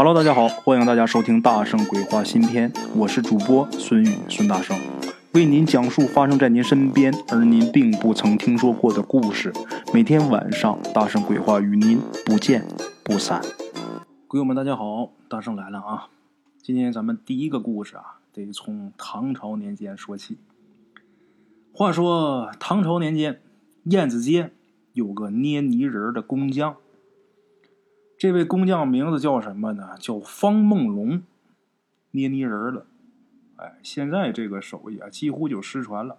[0.00, 4.78] Hello，大家好，欢迎大家收听《大圣鬼话》新篇，我是主播孙宇，孙大圣
[5.34, 9.52] 为您讲述发生在您身边而您并不曾听说过的故事。
[9.92, 12.64] 每天晚上，《大圣鬼话》与您不见
[13.02, 13.42] 不散。
[14.28, 16.06] 鬼友们，大家好，大圣来了啊！
[16.62, 20.38] 今天咱们第一个故事啊，得从唐朝年间说起。
[21.72, 23.40] 话说唐朝年间，
[23.82, 24.52] 燕子街
[24.92, 26.76] 有个捏泥人的工匠。
[28.18, 29.96] 这位工匠名字叫什么呢？
[30.00, 31.22] 叫方梦龙，
[32.10, 32.86] 捏泥人了。
[33.56, 36.18] 哎，现在这个手艺啊，几乎就失传了。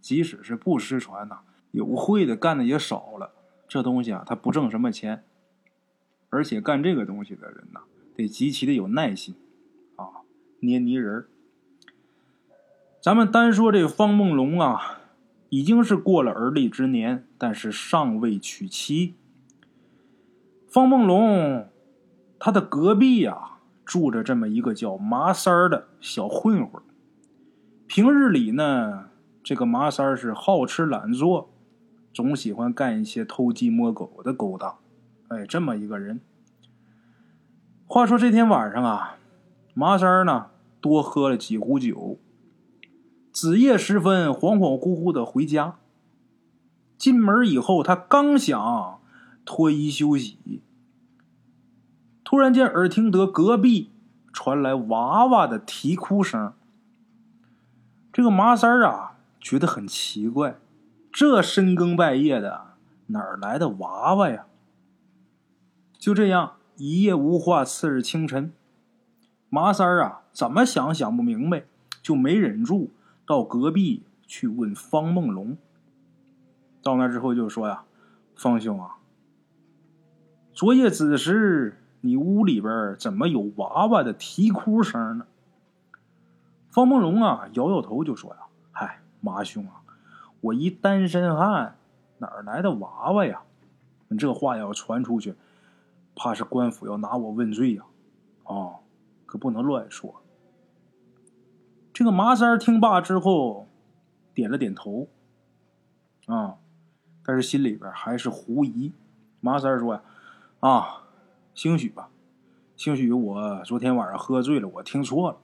[0.00, 3.32] 即使是不失传呐，有会的干的也少了。
[3.68, 5.22] 这东西啊，他不挣什么钱，
[6.30, 7.80] 而且干这个东西的人呐，
[8.16, 9.34] 得极其的有耐心
[9.96, 10.24] 啊。
[10.60, 11.26] 捏泥人
[13.02, 15.00] 咱们单说这方梦龙啊，
[15.50, 19.14] 已经是过了而立之年，但是尚未娶妻。
[20.74, 21.68] 方梦龙，
[22.36, 26.82] 他的隔壁呀住着这么一个叫麻三儿的小混混。
[27.86, 29.10] 平日里呢，
[29.44, 31.48] 这个麻三儿是好吃懒做，
[32.12, 34.78] 总喜欢干一些偷鸡摸狗的勾当。
[35.28, 36.20] 哎，这么一个人。
[37.86, 39.18] 话说这天晚上啊，
[39.74, 40.46] 麻三儿呢
[40.80, 42.18] 多喝了几壶酒，
[43.30, 45.76] 子夜时分恍恍惚惚的回家。
[46.98, 48.98] 进门以后，他刚想
[49.44, 50.62] 脱衣休息。
[52.22, 53.90] 突然间，耳听得隔壁
[54.32, 56.52] 传来娃娃的啼哭声。
[58.12, 60.58] 这个麻三儿啊，觉得很奇怪，
[61.12, 62.76] 这深更半夜的，
[63.08, 64.46] 哪儿来的娃娃呀？
[65.98, 67.64] 就这样，一夜无话。
[67.64, 68.52] 次日清晨，
[69.48, 71.64] 麻三儿啊，怎么想想不明白，
[72.02, 72.90] 就没忍住
[73.26, 75.56] 到隔壁去问方梦龙。
[76.82, 77.84] 到那之后就说呀
[78.36, 78.96] ：“方兄啊，
[80.54, 85.26] 昨夜子时。”你屋里边怎么有娃娃的啼哭声呢？
[86.68, 88.40] 方梦龙啊，摇摇头就说呀
[88.72, 89.80] ：“嗨，马兄啊，
[90.42, 91.78] 我一单身汉，
[92.18, 93.40] 哪来的娃娃呀？
[94.08, 95.34] 你这话要传出去，
[96.14, 97.84] 怕是官府要拿我问罪呀！
[98.44, 98.80] 哦，
[99.24, 100.20] 可不能乱说。”
[101.94, 103.66] 这个麻三听罢之后，
[104.34, 105.08] 点了点头，
[106.26, 106.56] 啊，
[107.24, 108.92] 但是心里边还是狐疑。
[109.40, 110.02] 麻三说呀：“。”
[110.64, 111.02] 啊
[111.54, 112.08] 兴许吧，
[112.74, 115.36] 兴许我昨天晚上喝醉了，我听错了。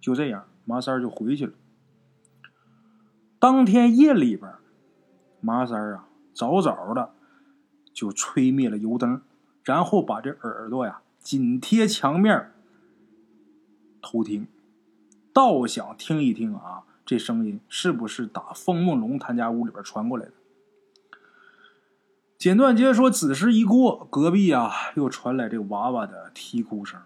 [0.00, 1.52] 就这样，麻三就回去了。
[3.40, 4.54] 当天夜里边，
[5.40, 7.12] 麻三啊早早的
[7.92, 9.20] 就吹灭了油灯，
[9.64, 12.52] 然后把这耳朵呀紧贴墙面
[14.00, 14.46] 偷听，
[15.32, 20.32] 倒想听一听啊，这声音是不是打风梦龙他家屋里边传过来的。
[22.40, 26.98] 简短截说，子时一过，隔壁啊又传来这娃娃的啼哭声。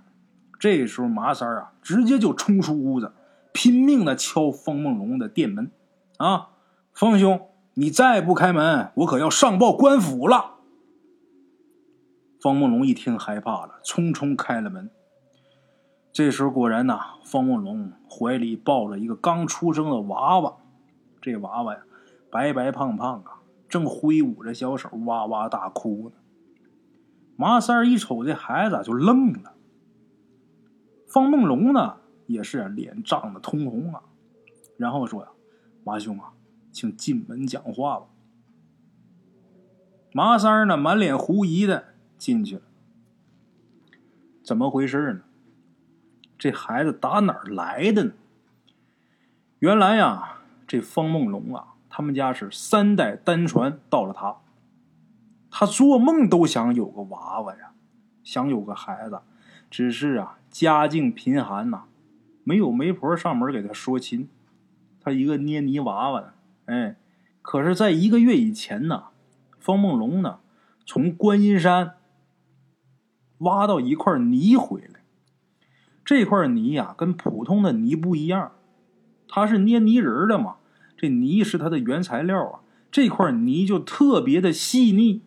[0.61, 3.11] 这时候，麻三儿啊直接就冲出屋子，
[3.53, 5.72] 拼命的敲方梦龙的店门。
[6.19, 6.50] 啊，
[6.93, 10.53] 方兄，你再不开门，我可要上报官府了。
[12.41, 14.89] 方梦龙一听害怕了，匆匆开了门。
[16.12, 20.55] 这时候，果然呐，方梦龙怀里抱着一个刚出生的娃娃，
[21.21, 21.81] 这娃娃呀，
[22.31, 23.43] 白白胖胖啊。
[23.74, 26.14] 正挥舞着小手，哇哇大哭呢。
[27.34, 29.56] 麻三儿一瞅这孩子咋，就愣了。
[31.08, 31.96] 方梦龙呢，
[32.28, 34.02] 也是脸涨得通红啊，
[34.76, 35.30] 然后说：“呀，
[35.82, 36.34] 麻兄啊，
[36.70, 38.06] 请进门讲话吧。”
[40.14, 42.62] 麻三儿呢，满脸狐疑的进去了。
[44.44, 45.22] 怎么回事呢？
[46.38, 48.12] 这孩子打哪儿来的呢？
[49.58, 51.73] 原来呀，这方梦龙啊。
[51.97, 54.38] 他们家是三代单传到了他，
[55.49, 57.72] 他做梦都想有个娃娃呀，
[58.25, 59.21] 想有个孩子，
[59.71, 61.84] 只是啊家境贫寒呐，
[62.43, 64.28] 没有媒婆上门给他说亲，
[65.00, 66.34] 他一个捏泥娃娃的，
[66.65, 66.97] 哎，
[67.41, 69.04] 可是，在一个月以前呢，
[69.60, 70.41] 方梦龙呢
[70.84, 71.94] 从观音山
[73.38, 75.04] 挖到一块泥回来，
[76.04, 78.51] 这块泥呀跟普通的泥不一样，
[79.28, 80.57] 它是捏泥人的嘛。
[80.96, 82.60] 这泥是它的原材料啊，
[82.91, 85.22] 这块泥就特别的细腻。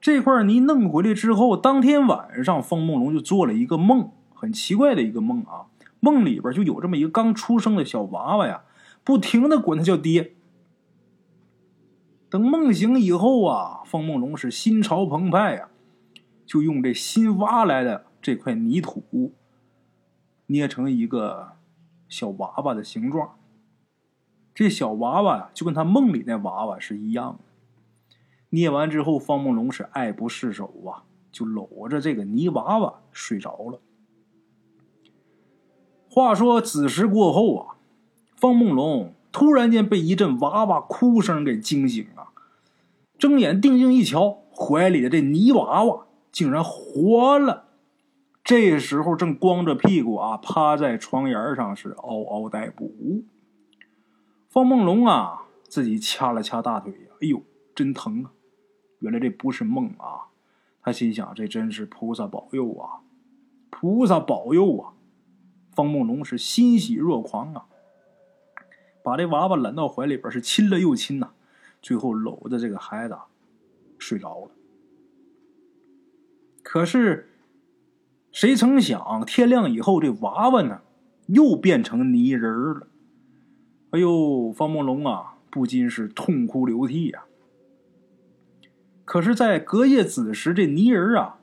[0.00, 5.66] 这块泥弄回来之后，当天晚上，方梦龙就做了一个梦，很奇怪的一个梦啊。
[6.00, 8.62] 梦里边就有这么一个刚出生的小娃娃呀，
[9.02, 10.34] 不停的管他叫爹。
[12.30, 15.68] 等梦醒以后啊，方梦龙是心潮澎湃呀，
[16.46, 19.32] 就用这新挖来的这块泥土，
[20.46, 21.54] 捏成一个
[22.08, 23.37] 小娃娃的形状。
[24.58, 27.44] 这小娃娃就跟他梦里那娃娃是一样的。
[28.48, 33.80] 捏完之后，方梦龙是爱不释手啊，就搂着这个泥娃娃睡着了。
[36.10, 37.76] 话说子时过后啊，
[38.34, 42.30] 方梦龙突然间被一阵娃娃哭声给惊醒了，
[43.16, 47.68] 睁眼定睛一瞧，怀里的这泥娃娃竟然活了。
[48.42, 53.22] 这时候正光着屁股啊，趴在床沿上是嗷嗷待哺。
[54.58, 57.44] 方梦龙啊，自己掐了掐大腿呀，哎呦，
[57.76, 58.32] 真疼啊！
[58.98, 60.34] 原来这不是梦啊！
[60.82, 63.02] 他心想，这真是菩萨保佑啊！
[63.70, 64.94] 菩萨保佑啊！
[65.70, 67.66] 方梦龙是欣喜若狂啊，
[69.04, 71.30] 把这娃娃揽到怀里边，是亲了又亲呐，
[71.80, 73.16] 最后搂着这个孩子
[73.96, 74.50] 睡着了。
[76.64, 77.30] 可是。
[78.32, 80.82] 谁曾想，天亮以后，这娃娃呢，
[81.28, 82.88] 又变成泥人了。
[83.90, 87.24] 哎呦，方梦龙啊，不禁是痛哭流涕呀。
[89.04, 91.38] 可是，在隔夜子时，这泥人啊，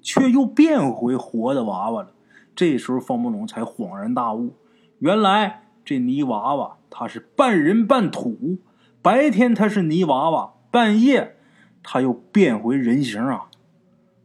[0.00, 2.14] 却又变回活的娃娃了。
[2.56, 4.54] 这时候，方梦龙才恍然大悟，
[4.98, 8.58] 原来这泥娃娃他是半人半土，
[9.02, 11.36] 白天他是泥娃娃，半夜
[11.82, 13.50] 他又变回人形啊。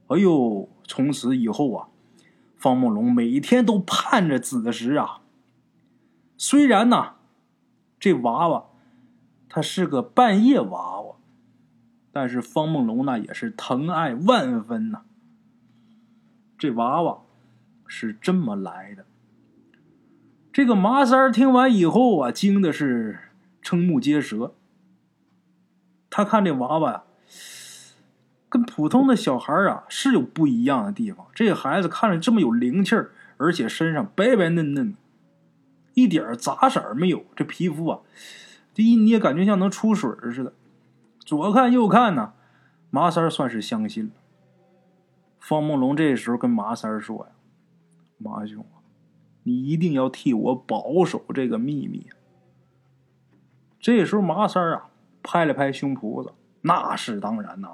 [0.07, 1.88] 哎呦，从此以后啊。
[2.56, 5.19] 方梦龙每天都盼着子时啊。
[6.38, 7.14] 虽然呢，
[8.00, 8.65] 这娃娃
[9.47, 11.15] 他是个半夜娃娃，
[12.12, 15.01] 但是方梦龙那也是疼爱万分呐。
[16.57, 17.19] 这娃娃
[17.88, 19.06] 是这么来的。
[20.51, 23.19] 这个麻三听完以后啊，惊的是
[23.63, 24.53] 瞠目结舌。
[26.09, 27.03] 他看这娃娃呀。
[28.47, 31.27] 跟普通的小孩啊是有不一样的地方。
[31.33, 34.95] 这孩子看着这么有灵气儿，而且身上白白嫩嫩，
[35.95, 37.25] 一点杂色没有。
[37.36, 38.01] 这皮肤啊，
[38.75, 40.53] 这一捏感觉像能出水似的。
[41.19, 42.33] 左看右看呢，
[42.92, 44.12] 麻三儿算是相信了。
[45.39, 47.31] 方梦龙这时候跟麻三儿说呀
[48.19, 48.86] ：“麻兄啊，
[49.44, 52.07] 你一定要替我保守这个秘密。”
[53.80, 54.89] 这时候麻三儿啊
[55.24, 57.69] 拍了拍胸脯子：“那是当然呐。”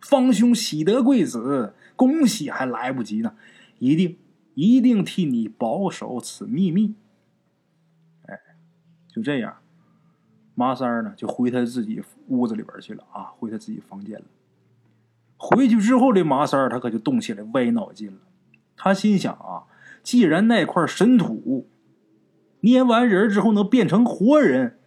[0.00, 3.34] 方兄喜得贵子，恭喜还来不及呢！
[3.78, 4.16] 一定
[4.54, 6.94] 一定替你保守此秘密。
[9.16, 9.56] 就这样，
[10.54, 14.26] 麻三儿呢就回他自己屋子里边去了啊，回他自己房间了。
[15.38, 18.18] 回去之后，这麻三儿他可就动起来歪脑筋了。
[18.76, 19.64] 他心想啊，
[20.02, 21.66] 既然那块神土
[22.60, 24.78] 捏完人之后能变成活人，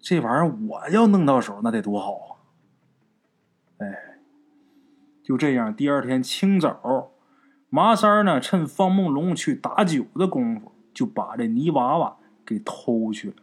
[0.00, 2.32] 这玩意儿我要弄到手，那得多好啊！
[3.76, 4.20] 哎，
[5.22, 7.12] 就这样，第二天清早，
[7.68, 12.16] 麻三儿呢趁方梦龙去打酒的功夫，就把这泥娃娃
[12.46, 13.36] 给偷去了。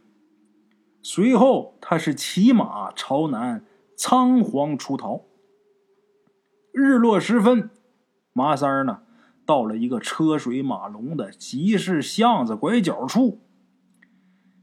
[1.02, 3.66] 随后，他是骑马朝南
[3.98, 5.26] 仓皇出逃。
[6.72, 7.70] 日落时分，
[8.32, 9.04] 麻三儿呢
[9.46, 13.42] 到了一个车水马龙的集市巷子拐角处，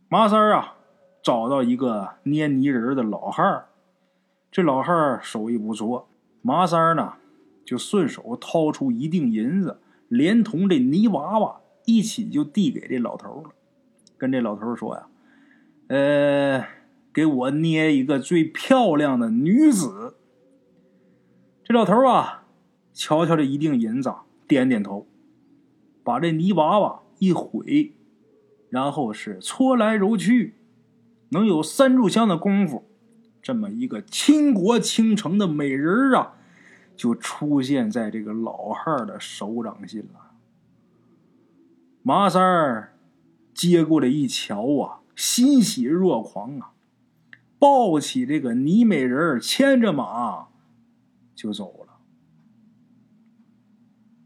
[0.08, 0.78] 麻三儿啊
[1.22, 3.68] 找到一个捏泥人的老汉儿。
[4.50, 6.08] 这老汉儿手艺不错，
[6.42, 7.12] 麻三儿呢
[7.64, 13.50] 就顺手掏出一锭银子，连同这泥娃娃一起就递给这老头了，
[14.20, 15.06] 跟这老头说呀
[15.88, 16.66] ：“呃，
[17.10, 20.16] 给我捏一个最漂亮的女子。”
[21.64, 22.44] 这老头啊，
[22.92, 24.12] 瞧瞧这一锭银子，
[24.46, 25.06] 点点头，
[26.04, 27.94] 把这泥娃娃一毁，
[28.68, 30.56] 然后是搓来揉去，
[31.30, 32.84] 能有三炷香的功夫。
[33.40, 36.34] 这么一个倾国倾城的美人啊，
[36.94, 40.32] 就出现在这个老汉的手掌心了。
[42.02, 42.92] 麻三儿
[43.54, 46.72] 接过来一瞧啊，欣喜若狂啊，
[47.58, 50.48] 抱起这个泥美人，牵着马
[51.34, 51.98] 就走了。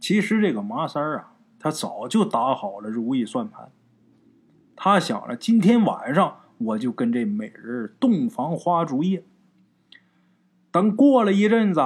[0.00, 3.72] 其实这个麻三儿啊，他早就打好了如意算盘，
[4.76, 6.40] 他想着今天晚上。
[6.56, 9.24] 我就跟这美人洞房花烛夜。
[10.70, 11.80] 等过了一阵子，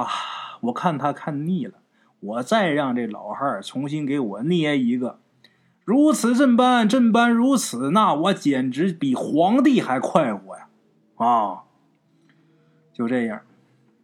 [0.61, 1.79] 我看他看腻了，
[2.19, 5.19] 我再让这老汉重新给我捏一个。
[5.89, 10.67] 如此这般，这般如此，那我简直比皇帝还快活呀！
[11.15, 11.63] 啊，
[12.93, 13.41] 就这样，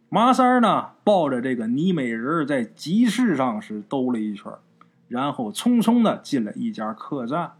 [0.08, 4.52] 麻三儿呢抱着这个泥美人在集市上是兜了一圈，
[5.06, 7.52] 然后匆匆的进了一家客栈。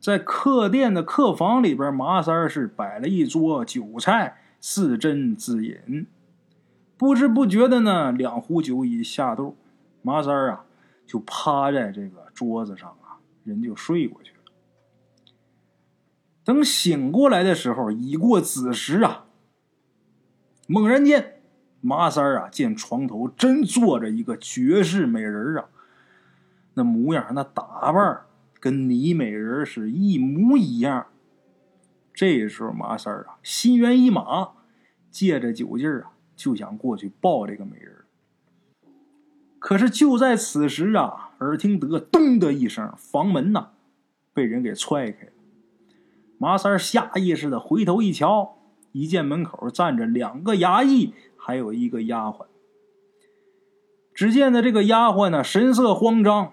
[0.00, 6.06] 在客店的客房里边，麻三是摆了一桌酒菜，自斟自饮。
[6.96, 9.58] 不知不觉的呢，两壶酒已下肚，
[10.00, 10.64] 麻三儿啊
[11.06, 12.96] 就趴在这个桌子上，
[13.46, 14.36] 人就睡过去了。
[16.44, 19.26] 等醒过来的时候，已过子时啊。
[20.66, 21.40] 猛然间，
[21.80, 25.68] 麻三儿啊，见床头真坐着一个绝世美人啊，
[26.74, 28.22] 那模样、那打扮
[28.58, 31.06] 跟倪美人是一模一样。
[32.12, 34.52] 这时候，麻三儿啊，心猿意马，
[35.10, 38.04] 借着酒劲儿啊，就想过去抱这个美人。
[39.58, 43.70] 可是就在此时啊，耳听得“咚”的一声，房门呐
[44.32, 45.32] 被人给踹开了。
[46.38, 48.58] 麻三下意识的回头一瞧，
[48.92, 51.14] 一见门口站着两个衙役。
[51.38, 52.46] 还有一个丫鬟。
[54.12, 56.50] 只见的这个丫鬟呢，神色慌张；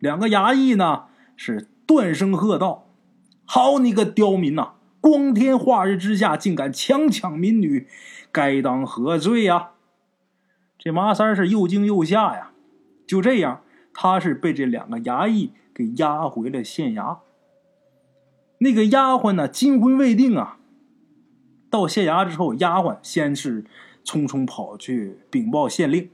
[0.00, 1.04] 两个衙役呢，
[1.36, 2.88] 是断声喝道
[3.46, 4.72] ：“好你个刁民呐！
[5.00, 7.86] 光天化日之下，竟敢强抢民女，
[8.32, 9.70] 该当何罪呀？”
[10.76, 12.50] 这麻三是又惊又吓呀。
[13.06, 13.62] 就这样，
[13.94, 17.20] 他是被这两个衙役给押回了县衙。
[18.58, 20.58] 那个丫鬟呢，惊魂未定啊。
[21.70, 23.64] 到县衙之后，丫鬟先是
[24.04, 26.10] 匆匆跑去禀报县令。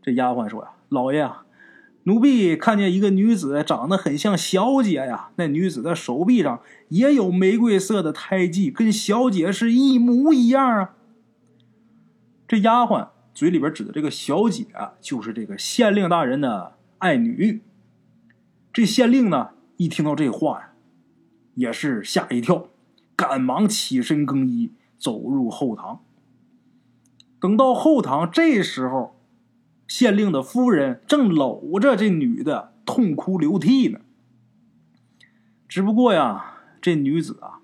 [0.00, 1.44] 这丫鬟说：“呀，老爷啊，
[2.04, 10.96] 奴婢看见一个女子长得很像小姐呀，那女子的手臂上也有玫瑰色的胎记，跟小姐是一模一样啊。”
[12.48, 14.66] 这丫鬟嘴里边指的这个小姐，
[15.00, 17.62] 就是这个县令大人的爱女。
[18.72, 20.72] 这县令呢，一听到这话呀，
[21.54, 22.68] 也是吓一跳。
[23.14, 26.02] 赶忙起身更衣，走入后堂。
[27.38, 29.20] 等到后堂，这时候，
[29.86, 34.00] 县令的夫人正搂着这女的痛哭流涕呢。
[35.68, 37.60] 只不过呀，这女子啊，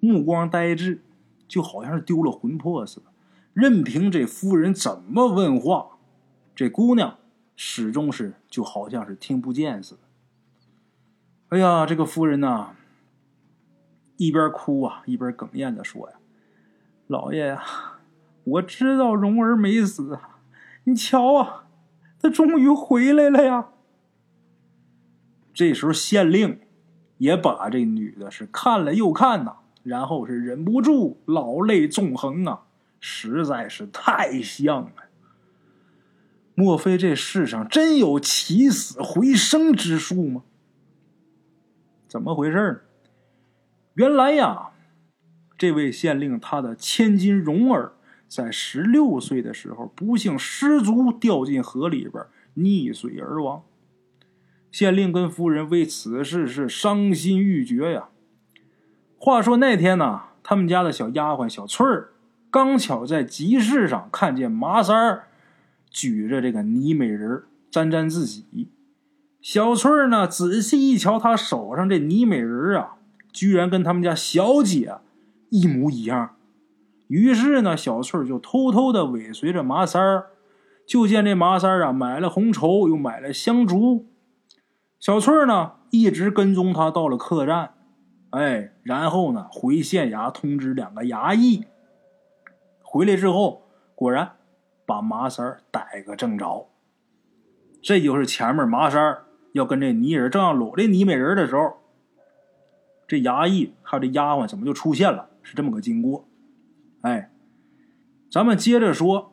[0.00, 1.02] 目光呆滞，
[1.46, 3.11] 就好像是丢了魂魄似的。
[3.54, 5.98] 任凭这夫人怎么问话，
[6.54, 7.18] 这姑娘
[7.56, 10.00] 始终是就好像是听不见似的。
[11.50, 12.70] 哎呀，这个夫人呐！
[14.16, 16.16] 一边哭啊，一边哽咽的说：“呀，
[17.08, 17.62] 老爷呀，
[18.44, 20.18] 我知道蓉儿没死，
[20.84, 21.66] 你瞧啊，
[22.20, 23.68] 他终于回来了呀。”
[25.52, 26.60] 这时候县令
[27.18, 32.62] 也把这女的是看了又看呐，然后是忍不住老泪纵横啊，
[33.02, 34.92] 实在是太像了。
[36.54, 40.44] 莫非这世上真有起死回生之术吗？
[42.06, 42.80] 怎么回事呢？
[43.94, 44.70] 原来呀，
[45.58, 47.94] 这位县令他的千金蓉儿
[48.28, 52.24] 在十六岁的时候不幸失足掉进河里边
[52.56, 53.64] 溺水而亡。
[54.70, 58.10] 县令跟夫人为此事是伤心欲绝呀。
[59.18, 62.11] 话说那天呢，他们家的小丫鬟小翠儿
[62.52, 65.24] 刚巧在集市上看见麻三儿
[65.90, 68.68] 举着这个泥美人沾沾自喜。
[69.40, 72.96] 小翠儿呢仔细一瞧，他手上这泥美人啊。
[73.32, 74.96] 居然跟他们家小姐
[75.48, 76.36] 一模一样，
[77.06, 80.26] 于是呢，小翠就偷偷的尾随着麻三儿。
[80.86, 84.04] 就见这麻三儿啊，买了红绸，又买了香烛。
[85.00, 87.70] 小翠呢，一直跟踪他到了客栈，
[88.32, 91.64] 哎，然后呢，回县衙通知两个衙役。
[92.92, 93.62] 回来之后，
[93.94, 94.32] 果然
[94.84, 96.68] 把麻三儿逮个正着。
[97.80, 101.78] 这就是前面麻三儿要跟这泥人正要搂这泥美人的时候。
[103.08, 105.30] 这衙役还有这丫鬟怎么就出现了？
[105.42, 106.28] 是这么个经过。
[107.00, 107.30] 哎，
[108.30, 109.32] 咱们接着说，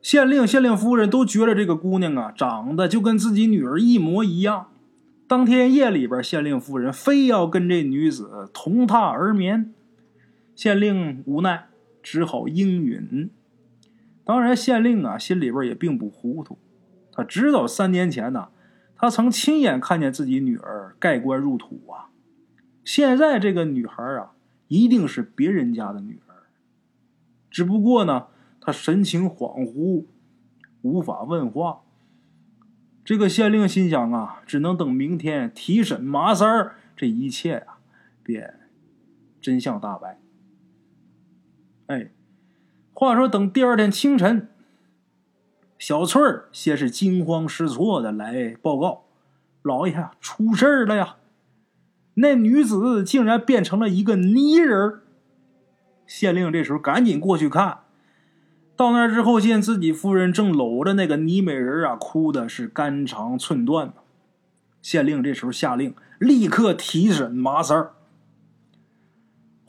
[0.00, 4.68] 县令、县令夫人都觉得这个姑娘啊，长得就跟自己女儿一模一样。
[5.28, 9.74] 当天夜里边，县令夫人非要跟这女子同榻而眠，
[10.54, 11.68] 县令无奈，
[12.02, 13.30] 只好应允。
[14.24, 16.58] 当然，县令啊，心里边也并不糊涂，
[17.12, 18.48] 他知道三年前呢。
[18.94, 22.10] 他曾亲眼看见自己女儿盖棺入土啊！
[22.84, 24.30] 现在这个女孩啊，
[24.68, 26.46] 一定是别人家的女儿。
[27.50, 28.28] 只不过呢，
[28.60, 30.04] 他神情恍惚，
[30.82, 31.80] 无法问话。
[33.04, 37.80] 这个县令心想啊，只能等明天提审麻三儿，这一切啊，
[38.22, 38.60] 便
[39.40, 40.21] 真相大白。
[41.86, 42.10] 哎，
[42.92, 44.48] 话说等第二天清晨。
[45.78, 49.06] 小翠儿先是惊慌失措的来报告
[49.62, 51.16] ：“老爷，出事儿了呀！
[52.14, 55.00] 那女子竟然变成了一个泥人。”
[56.06, 57.80] 县令这时候赶紧过去看，
[58.76, 63.92] 到那之后见自己夫人正搂着那个泥美人啊，哭的是肝肠寸断
[64.80, 67.94] 县令这时候下令立刻提审麻三儿。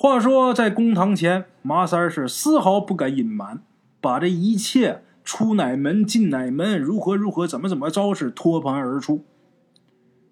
[0.03, 3.61] 话说在公堂前，麻三是丝毫不敢隐瞒，
[4.01, 5.01] 把这一切。
[5.23, 9.23] 出哪门进哪门，如何如何，怎么怎么着，是托盘而出。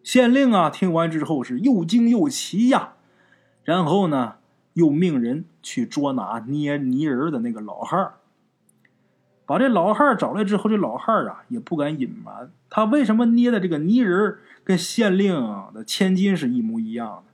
[0.03, 2.95] 县令啊，听完之后是又惊又奇呀。
[3.63, 4.33] 然后呢，
[4.73, 8.15] 又命人去捉拿捏泥人的那个老汉儿。
[9.45, 14.35] 把这老汉儿找来之后，这老汉儿啊也不敢隐瞒，他为什么捏的这个泥人
[14.65, 15.33] 跟县令
[15.73, 17.30] 的千金是一模一样的。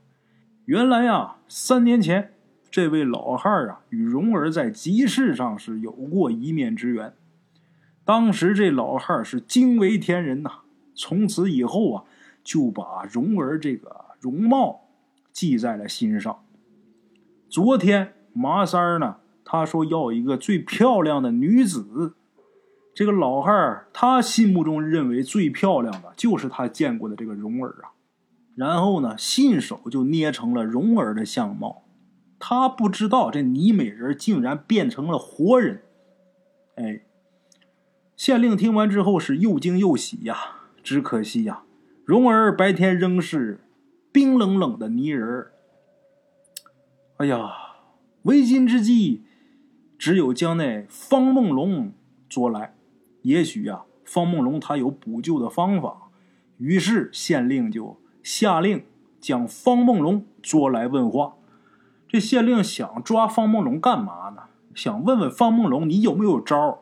[0.67, 2.33] 原来呀，三年前
[2.69, 7.13] 这位老汉啊与蓉儿在集市上是有过一面之缘。
[8.03, 10.51] 当时这老汉是惊为天人呐，
[10.93, 12.03] 从此以后啊
[12.43, 14.89] 就把蓉儿这个容貌
[15.31, 16.43] 记在了心上。
[17.47, 19.17] 昨天麻三儿呢。
[19.49, 22.15] 他说要一个最漂亮的女子，
[22.93, 27.95] 这个老汉他心目中认为最漂亮的就是他见过的这个蓉儿啊，
[28.57, 31.83] 然后呢，信手就捏成了蓉儿的相貌。
[32.39, 35.83] 他不知道这倪美人竟然变成了活人。
[36.75, 37.01] 哎，
[38.15, 40.37] 县令听完之后是又惊又喜呀，
[40.81, 41.61] 只可惜呀，
[42.03, 43.61] 蓉儿白天仍是
[44.11, 45.51] 冰冷冷的泥人儿。
[47.17, 47.51] 哎呀，
[48.23, 49.23] 为今之计。
[49.99, 51.91] 只有将那方梦龙
[52.29, 52.75] 捉来，
[53.23, 56.11] 也许呀，方梦龙他有补救的方法。
[56.57, 58.83] 于是县令就下令
[59.21, 61.35] 将方梦龙捉来问话。
[62.09, 64.41] 这县令想抓方梦龙干嘛呢？
[64.75, 66.79] 想问问方梦龙，你有没有招？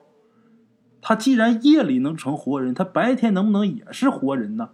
[0.99, 4.71] 他既然夜里能成活人，他白天能不能也是活人呢？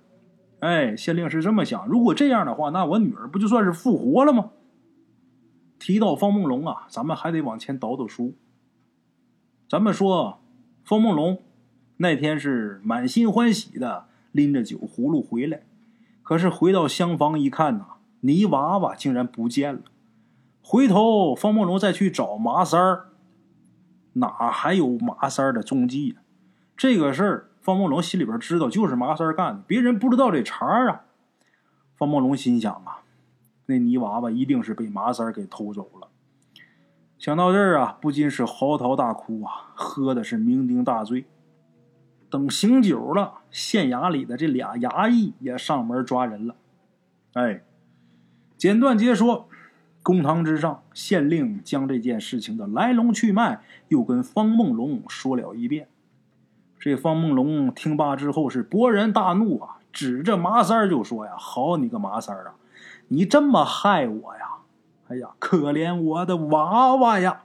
[0.61, 1.85] 哎，县令是这么想。
[1.89, 4.51] 如果这样的话，那我女儿不就算是复活了吗？
[5.77, 8.33] 提到方梦龙啊，咱们还得往前倒倒书。
[9.67, 10.39] 咱们说，
[10.85, 11.43] 方梦龙
[11.97, 15.63] 那天是满心欢喜的拎着酒葫芦回来，
[16.31, 17.85] 可是回到厢房一看呐，
[18.21, 19.81] 泥娃娃竟然不见了。
[20.61, 23.09] 回头方梦龙再去找麻三儿，
[24.13, 26.21] 哪还有麻三儿的踪迹呢？
[26.77, 31.01] 这个事儿，方梦龙心里边知道，就是麻三儿干的，别人不知道这茬儿啊。
[31.97, 33.03] 方梦龙心想啊。
[33.65, 36.07] 那泥娃娃一定是被麻三儿给偷走了。
[37.17, 41.25] 想到这儿啊，不禁是嚎啕大哭啊，喝的是酩酊大醉。
[42.31, 46.55] 等醒酒了，县衙里的这俩衙役也上门抓人了。
[47.33, 47.61] 哎，
[48.57, 49.49] 简短截说，
[50.01, 55.89] 公堂之上，县令将这件事情的来龙去脉又跟方梦龙说了一遍。
[56.79, 62.55] 这方梦龙听罢之后是勃然大怒啊，指着麻三就说呀：“好你个麻三啊！”
[63.09, 64.47] 你这么害我呀！
[65.09, 67.41] 哎呀，可怜我的娃娃呀！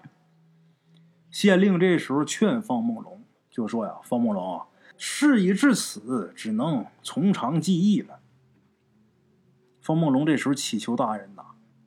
[1.29, 3.21] 县令这时候劝方梦龙，
[3.51, 4.63] 就说呀：“方梦龙，
[4.97, 8.21] 事已至此，只能从长计议了。”
[9.81, 11.43] 方梦龙这时候祈求大人呐：“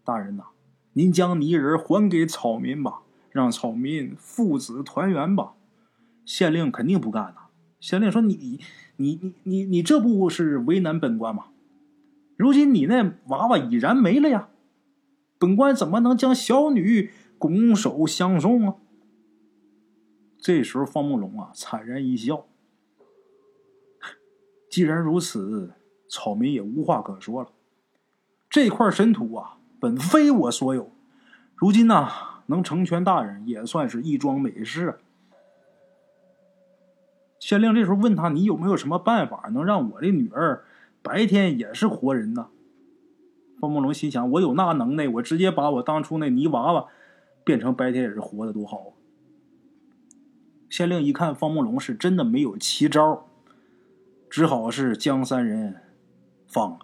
[0.06, 0.46] 大人呐，
[0.94, 5.54] 您将泥人还给草民吧，让草民父子团圆吧。”
[6.26, 7.48] 县令肯定不干呐！
[7.80, 8.60] 县令说：“你、你、
[8.98, 11.48] 你、你、你这不是为难本官吗？”
[12.38, 14.50] 如今你那娃娃已然没了呀，
[15.40, 18.76] 本官怎么能将小女拱手相送啊？
[20.38, 22.46] 这时候，方梦龙啊惨然一笑。
[24.70, 25.72] 既然如此，
[26.08, 27.50] 草民也无话可说了。
[28.50, 30.92] 这块神土啊，本非我所有，
[31.56, 32.08] 如今呢，
[32.48, 35.00] 能成全大人，也算是一桩美事。
[37.40, 40.66] 县令这时候问他：“你有没有什么办法，能让我的女儿？”
[41.02, 42.50] 白天也是活人呢！
[43.60, 46.88] 方梦龙心想：我有那能耐，我直接把我当初那泥娃娃
[47.46, 48.94] 变成白天也是活的，多好！
[50.70, 53.29] 县令一看方梦龙是真的没有奇招，
[54.30, 55.82] 只好是将三人
[56.48, 56.80] 放了。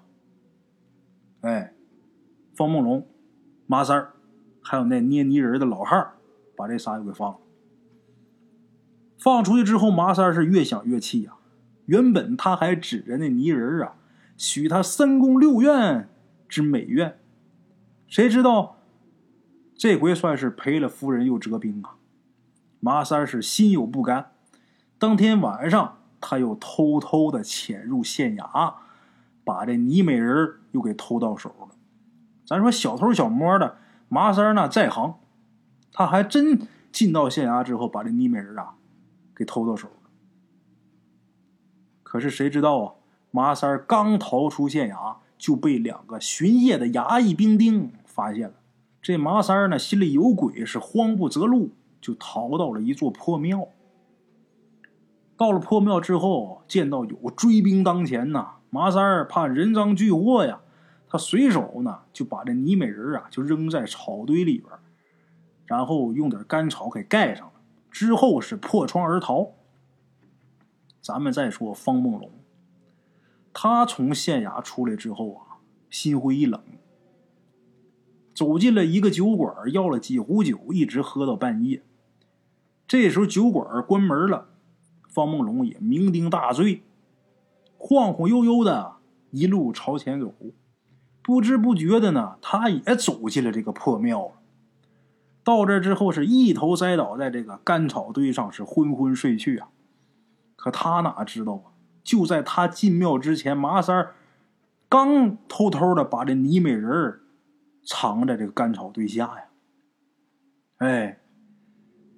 [1.42, 1.74] 哎，
[2.56, 3.08] 方梦龙、
[3.68, 4.14] 麻三儿，
[4.62, 6.14] 还有那捏泥人的老汉儿，
[6.56, 7.38] 把这仨又给放了。
[9.18, 11.36] 放出去之后，麻三儿是越想越气呀。
[11.86, 13.96] 原本他还指着那泥人啊。
[14.38, 16.10] 许他三宫六院
[16.50, 17.18] 之美愿，
[18.08, 18.82] 谁知道
[19.78, 21.96] 这回算是赔了夫人又折兵啊！
[22.82, 24.32] 麻三是心有不甘。
[24.98, 28.74] 当天晚上，他又偷偷的潜入县衙，
[29.44, 31.68] 把这倪美人又给偷到手了。
[32.48, 33.78] 咱说小偷小摸的，
[34.10, 35.20] 麻三呢在行，
[35.92, 38.74] 他还真进到县衙之后，把这倪美人啊
[39.36, 40.10] 给偷到手了。
[42.02, 42.94] 可是谁知道啊？
[43.30, 48.56] 麻三刚逃出县衙，就被两个巡夜的衙役兵丁发现了。
[49.00, 51.70] 这麻三呢，心里有鬼，是慌不择路，
[52.02, 53.68] 就逃到了一座破庙。
[55.38, 60.62] 到了破庙之后，见到有追兵当前呐，麻三儿怕人赃俱获呀，
[61.08, 64.72] 他随手呢就把这泥美人啊就扔在草堆里边，
[65.66, 67.54] 然后用点干草给盖上了，
[67.92, 69.52] 之后是破窗而逃。
[71.02, 72.32] 咱们再说方梦龙。
[73.54, 76.62] 他从县衙出来之后啊，心灰意冷。
[78.34, 81.84] 走进了一个酒馆，要了几壶酒，一直喝到半夜。
[82.88, 84.50] 这时候酒馆关门了，
[85.16, 86.84] 方梦龙也酩酊大醉，
[87.78, 88.98] 晃晃悠悠的
[89.32, 90.36] 一路朝前走，
[91.24, 94.34] 不知不觉的呢，他也走进了这个破庙了。
[95.42, 99.70] 到这之后，是一头栽倒在这个干草堆上，是昏昏睡去啊。
[100.58, 101.72] 可他哪知道啊，
[102.04, 104.16] 就在他进庙之前，麻三儿
[104.90, 107.22] 刚偷偷的把这泥美人
[107.86, 109.46] 藏在这个干草堆下呀。
[110.80, 111.20] 哎，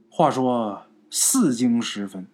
[0.09, 2.25] 话说四更时分，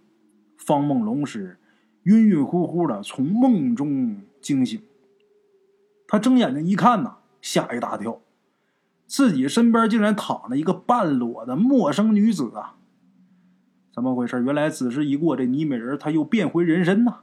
[0.66, 1.60] 方梦龙是
[2.04, 4.82] 晕晕乎乎的从梦中惊醒。
[6.08, 8.22] 他睁眼睛一看呐，吓一大跳，
[9.08, 12.76] 自己身边竟然躺着一个半裸的陌生女子啊！
[13.94, 14.42] 怎么回事？
[14.44, 17.20] 原来子时一过，这倪美人她又变回人身呐。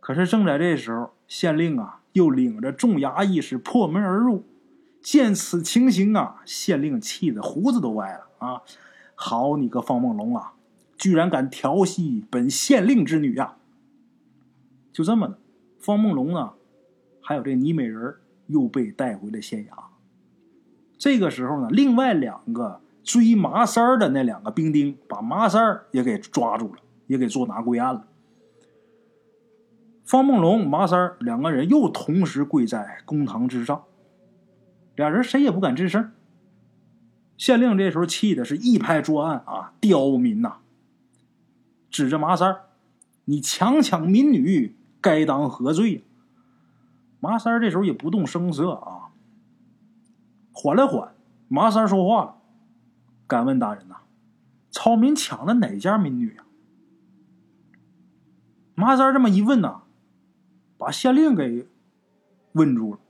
[0.00, 4.44] 可是正在这时候，县令啊又领着众衙役是破门而入。
[5.02, 8.62] 见此情形啊，县令气得胡子都歪了啊！
[9.14, 10.54] 好你个方梦龙啊，
[11.00, 13.56] 居然敢调戏本县令之女呀！
[14.92, 15.38] 就这么的，
[15.78, 16.50] 方梦龙呢，
[17.22, 18.16] 还有这倪美人
[18.48, 19.84] 又被带回了县衙。
[20.98, 28.06] 这个时候呢，另外两个追麻三儿的那两个兵丁把麻三儿也给抓住了，也给捉拿归案了。
[30.04, 33.84] 方梦龙、麻三儿两个人又同时跪在公堂之上。
[34.96, 36.12] 俩人谁也不敢吱声。
[37.38, 40.58] 县令这时候气的是一拍桌案啊，刁民呐！
[41.90, 42.66] 指着麻三儿
[43.26, 46.04] ：“你强抢民女，该当何罪？”
[47.20, 49.10] 麻三儿这时候也不动声色啊，
[50.52, 51.14] 缓了缓，
[51.48, 52.36] 麻三儿说话了
[53.26, 53.96] ：“敢问大人呐，
[54.70, 56.46] 草民抢了哪家民女啊？”
[58.74, 59.82] 麻三儿这么一问呐，
[60.78, 61.68] 把县令给
[62.52, 63.00] 问住了。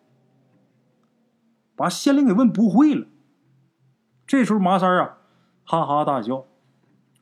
[1.77, 3.07] 把县令给问不会了。
[4.27, 5.19] 这时候麻三儿啊，
[5.65, 6.45] 哈哈大笑。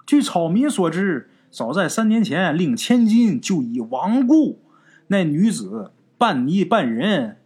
[0.05, 4.61] 据草民所知，早在三年前，令千金就已亡故。
[5.09, 7.39] 那女子半泥半人，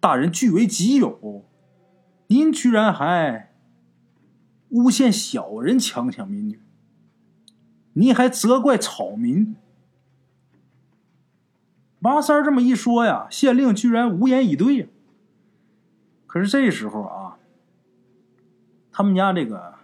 [0.00, 1.44] 大人据为己有。
[2.28, 3.52] 您居然还
[4.70, 6.60] 诬陷小人强抢民女，
[7.92, 9.54] 您还责怪草民。
[11.98, 14.88] 麻三这么一说呀，县令居然无言以对。
[16.26, 17.38] 可是这时候啊，
[18.90, 19.74] 他们家这个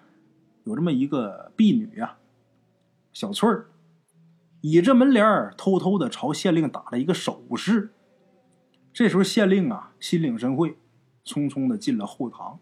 [0.64, 2.16] 有这么一个婢女呀，
[3.12, 3.68] 小翠儿，
[4.60, 7.92] 倚着门帘偷偷的朝县令打了一个手势。
[8.92, 10.76] 这时候县令啊，心领神会，
[11.24, 12.58] 匆匆的进了后堂。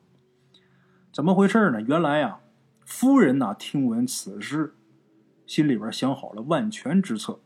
[1.12, 1.80] 怎么回事呢？
[1.80, 2.40] 原来啊，
[2.84, 4.74] 夫人呐，听闻此事，
[5.46, 7.40] 心里边想好了万全之策。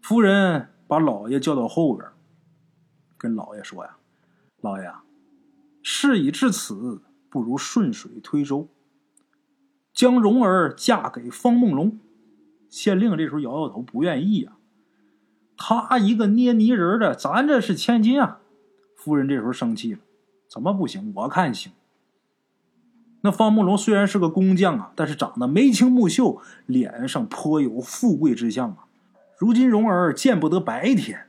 [0.00, 2.08] 夫人把老爷叫到后边，
[3.16, 3.96] 跟老爷说呀
[4.60, 4.92] ：“老爷。”
[5.84, 8.68] 事已至此，不如顺水推舟，
[10.02, 11.96] 将蓉儿嫁给方梦龙。
[12.68, 14.54] 县令这时候摇摇头，不愿意呀。
[15.56, 18.40] 他一个捏泥人的，咱这是千金啊！
[18.96, 20.00] 夫人这时候生气了，
[20.48, 21.12] 怎么不行？
[21.14, 21.70] 我看行。
[23.20, 28.86] 那方梦龙虽然是个工匠啊，但是长得眉清目秀，脸上颇有富贵之相啊。
[29.38, 31.28] 如今蓉儿见不得白天，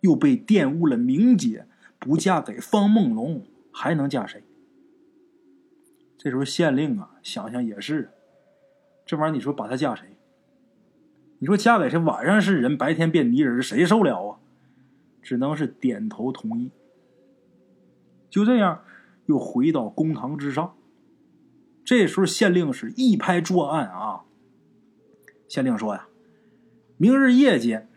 [0.00, 1.66] 又被玷污了名节，
[1.98, 3.44] 不嫁给方梦龙。
[3.70, 4.42] 还能嫁谁？
[6.18, 8.10] 这时候县令啊，想想也是，
[9.04, 10.16] 这玩意儿你说把她嫁谁？
[11.38, 11.98] 你说嫁给谁？
[11.98, 14.38] 晚上是人，白天变泥人，谁受了啊？
[15.20, 16.70] 只能是点头同意。
[18.30, 18.82] 就这样，
[19.26, 20.74] 又回到公堂之上。
[21.84, 24.24] 这时候县令是一拍桌案啊，
[25.48, 26.08] 县令说呀
[26.96, 27.88] ：“明日夜间，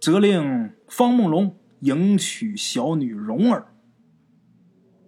[0.00, 3.68] 责令方梦龙迎娶小女蓉儿。”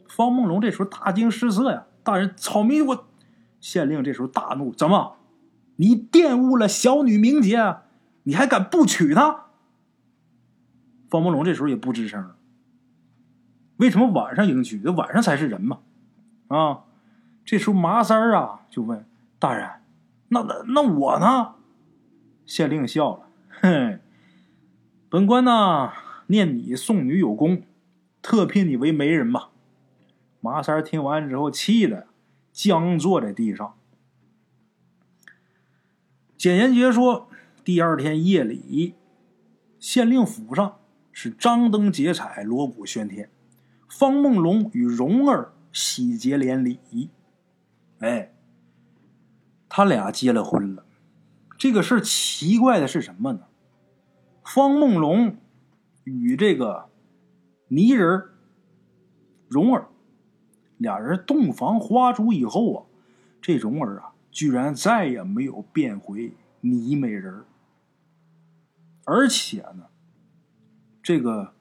[0.08, 1.86] 方梦龙这时候大惊失色呀！
[2.06, 3.04] 大人，草民我……
[3.60, 5.16] 县令这时候大怒：“怎么，
[5.74, 7.78] 你玷污了小女名节？
[8.22, 9.46] 你还敢不娶她？”
[11.10, 12.30] 方伯龙这时候也不吱声。
[13.78, 14.78] 为什么晚上迎娶？
[14.86, 15.80] 晚上才是人嘛！
[16.46, 16.84] 啊！
[17.44, 19.04] 这时候麻三儿啊就问
[19.40, 19.68] 大人
[20.30, 21.54] ：“那那那我呢？”
[22.46, 23.28] 县令笑了
[23.60, 23.98] ：“哼，
[25.08, 25.92] 本官呢
[26.28, 27.64] 念你送女有功，
[28.22, 29.50] 特聘你为媒人吧。”
[30.46, 32.06] 马三听完之后，气的
[32.52, 33.76] 僵坐在地上。
[36.36, 37.28] 简言杰说
[37.64, 38.94] ：“第二天夜里，
[39.80, 40.78] 县令府上
[41.10, 43.28] 是张灯结彩，锣鼓喧天。
[43.88, 47.10] 方梦龙与蓉儿喜结连理。
[47.98, 48.32] 哎，
[49.68, 50.86] 他俩结了婚了。
[51.58, 53.40] 这个事儿奇怪的是什么呢？
[54.44, 55.38] 方梦龙
[56.04, 56.88] 与这个
[57.66, 58.22] 泥人
[59.48, 59.88] 蓉儿。
[60.78, 62.86] 俩人洞房花烛以后啊，
[63.40, 67.44] 这蓉儿啊，居然再也没有变回倪美人
[69.04, 69.86] 而且呢，
[71.02, 71.54] 这个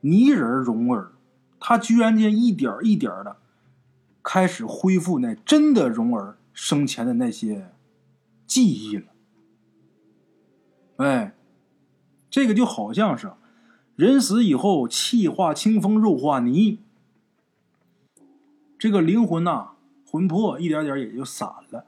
[0.00, 1.12] 泥人蓉儿，
[1.58, 3.36] 她居然间一点一点的
[4.22, 7.72] 开始恢复那真的蓉儿生前的那些
[8.46, 9.04] 记忆了。
[10.96, 11.34] 哎，
[12.30, 13.32] 这个就好像是
[13.96, 16.78] 人死以后，气化清风，肉化泥。
[18.80, 19.72] 这个灵魂呐，
[20.06, 21.84] 魂魄一点点也就散了。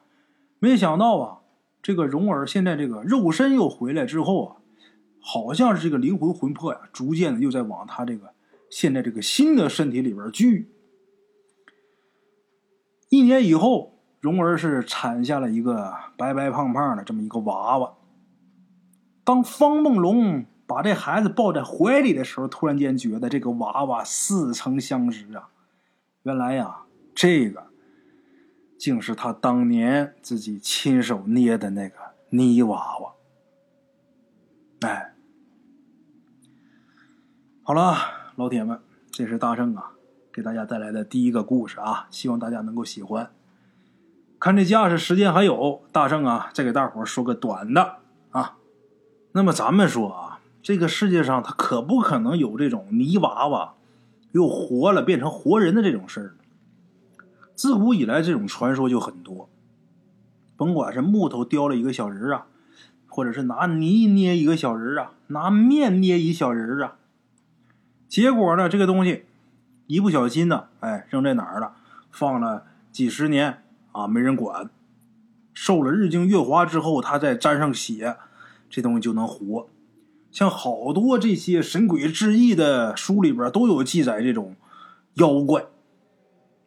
[0.58, 1.38] 没想到啊，
[1.82, 4.56] 这个蓉儿现在这个肉身又回来之后啊，
[5.18, 8.34] 好像是这个灵魂魂魄呀，逐渐的又在往他这个
[8.68, 10.70] 现在这个新的身体里边聚。
[13.08, 17.94] 一年以后，蓉儿是产下了一个白白胖胖的这么一个娃娃。
[19.24, 25.48] 当方梦龙把这孩子抱在怀里的时候，突然间觉得这个娃娃似曾相识啊。
[26.24, 26.82] 原来呀，
[27.14, 27.66] 这个
[28.78, 31.96] 竟是他当年自己亲手捏的那个
[32.30, 33.12] 泥娃娃。
[34.82, 35.14] 哎，
[37.64, 37.96] 好了，
[38.36, 38.80] 老铁们，
[39.10, 39.94] 这是大圣啊
[40.32, 43.32] 给大家带来的第一个故事啊，希望大家能够喜欢。
[44.38, 47.98] 看这架势，时间还有，大圣啊再给大伙说个短的
[48.30, 48.58] 啊。
[49.32, 53.74] 那么咱们说啊，这个世界上它可不可能有这种泥娃娃？
[54.32, 56.34] 又活了，变成活人的这种事儿，
[57.54, 59.48] 自古以来这种传说就很多。
[60.56, 62.46] 甭管是木头雕了一个小人啊，
[63.08, 66.96] 或者是拿泥捏一个小人啊，拿面捏一小人啊，
[68.08, 69.24] 结果呢，这个东西
[69.86, 71.74] 一不小心呢，哎，扔在哪儿了？
[72.10, 74.70] 放了几十年啊，没人管。
[75.54, 78.16] 受了日精月华之后，它再沾上血，
[78.70, 79.68] 这东西就能活。
[80.32, 84.56] 像好多这些神鬼志异的书里边都有记载，这种
[85.14, 85.66] 妖怪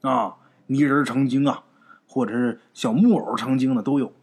[0.02, 0.36] 啊，
[0.68, 1.64] 泥人成精啊，
[2.08, 4.14] 或者是小木偶成精的都有。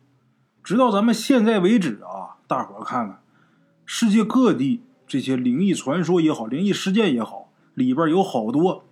[0.62, 3.20] 直到咱们现在为止啊，大伙看看
[3.85, 8.85] 世界各地这些灵异传说也好，灵异事件也好，里边有好多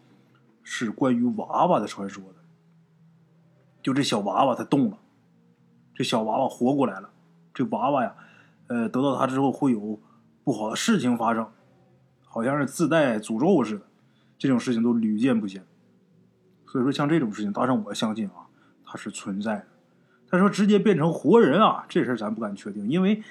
[0.65, 2.41] 是关于娃娃的传说的。
[3.85, 4.99] 就这小娃娃它动了，
[5.95, 7.11] 这小娃娃活过来了，
[7.55, 8.17] 这娃娃呀，
[8.67, 10.01] 呃，得到它之后会有。
[10.45, 11.47] 不好的事情发生，
[12.25, 13.85] 好像是自带诅咒似的，
[14.39, 15.65] 这种事情都屡见不鲜。
[16.67, 18.47] 所以说，像这种事情，大圣我相信啊，
[18.85, 19.67] 它是存在的。
[20.31, 23.23] 他说直接变成活人啊，这事咱不敢确定，因为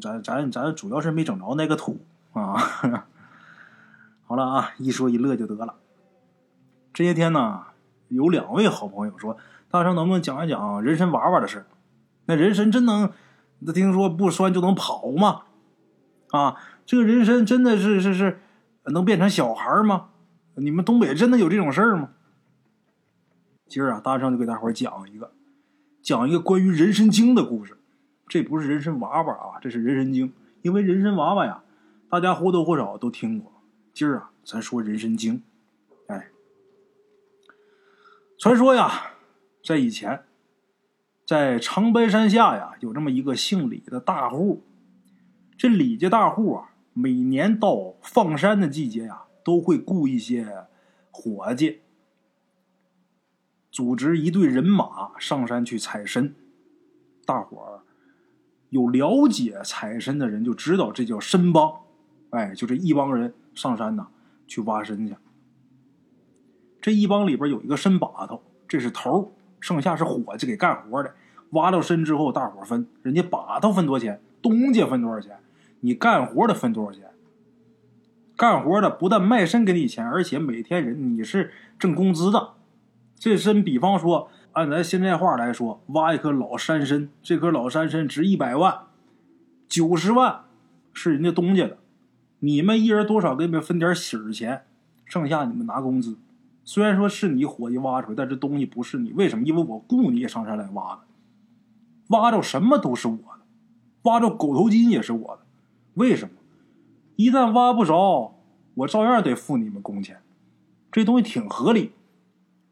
[0.00, 2.00] 咱咱咱主要是没整着那个土
[2.32, 2.56] 啊。
[4.24, 5.74] 好了啊，一说一乐就得了。
[6.94, 7.64] 这些天呢，
[8.08, 9.36] 有两位好朋友说，
[9.70, 11.66] 大圣能不能讲一讲人参娃娃的事
[12.24, 13.12] 那人参真能，
[13.58, 15.42] 那听说不拴就能跑吗？
[16.32, 18.40] 啊，这个人参真的是是是
[18.84, 20.10] 能变成小孩吗？
[20.54, 22.10] 你们东北真的有这种事儿吗？
[23.66, 25.32] 今儿啊，大圣就给大伙讲一个，
[26.02, 27.78] 讲一个关于人参精的故事。
[28.28, 30.32] 这不是人参娃娃啊，这是人参精。
[30.62, 31.62] 因为人参娃娃呀，
[32.08, 33.52] 大家或多或少都听过。
[33.94, 35.42] 今儿啊，咱说人参精。
[36.08, 36.30] 哎，
[38.38, 39.12] 传说呀，
[39.64, 40.24] 在以前，
[41.26, 44.64] 在长白山下呀，有这么一个姓李的大户。
[45.60, 50.66] 这李家大户啊，每年到放山的季节呀，都会雇一些
[51.10, 51.80] 伙计，
[53.70, 56.34] 组织一队人马上山去采参。
[57.26, 57.80] 大伙儿
[58.70, 61.70] 有了解采参的人就知道，这叫参帮。
[62.30, 64.06] 哎，就这一帮人上山呐，
[64.46, 65.14] 去挖参去。
[66.80, 71.14] 这一帮里边有一个参把头，这是头剩下是伙计给干活的。
[71.50, 75.38] 挖到参之后，大伙分，人家把头分多少钱，东家分多少钱。
[75.80, 77.10] 你干活的分多少钱？
[78.36, 82.54] 干活的不但卖身给你钱，而且每天人你是挣工资的。
[83.18, 88.86] 这身，比方说按咱现在话来说，挖一颗老山参，这颗老山参值一百万，
[89.68, 90.44] 九十万
[90.94, 91.76] 是人家东家的，
[92.38, 94.64] 你们一人多少给你们分点喜儿钱，
[95.04, 96.16] 剩下你们拿工资。
[96.64, 99.44] 虽然说是你伙计挖出来，但这东西不是你，为什么？
[99.44, 101.00] 因为我雇你上山来挖的，
[102.08, 103.44] 挖着什么都是我的，
[104.02, 105.42] 挖着狗头金也是我的。
[106.00, 106.34] 为什么？
[107.16, 108.34] 一旦挖不着，
[108.72, 110.22] 我照样得付你们工钱。
[110.90, 111.92] 这东西挺合理。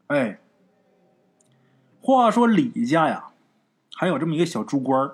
[0.07, 0.39] 哎，
[2.01, 3.27] 话说李家呀，
[3.93, 5.11] 还有这么一个小猪官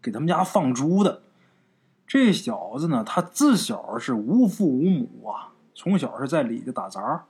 [0.00, 1.22] 给他们家放猪的。
[2.06, 7.26] 这小子呢，他自小是无父无母啊，从小是在李家打杂。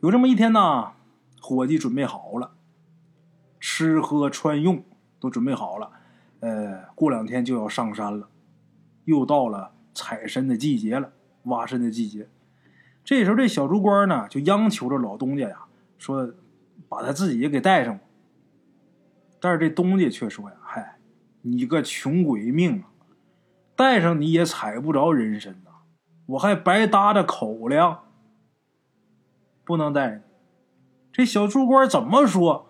[0.00, 0.92] 有这么一天呢，
[1.40, 2.52] 伙计准备好了，
[3.58, 4.84] 吃喝穿用
[5.18, 5.90] 都准备好了，
[6.40, 8.28] 呃，过两天就要上山了。
[9.08, 11.10] 又到了采参的季节了，
[11.44, 12.28] 挖参的季节。
[13.02, 15.64] 这时候，这小猪官呢就央求着老东家呀，
[15.96, 16.34] 说
[16.90, 17.98] 把他自己也给带上。
[19.40, 20.98] 但是这东家却说呀：“嗨，
[21.40, 22.90] 你个穷鬼命啊，
[23.74, 25.70] 带上你也采不着人参呐，
[26.26, 28.04] 我还白搭着口粮，
[29.64, 30.20] 不能带。”
[31.10, 32.68] 这小猪官怎么说，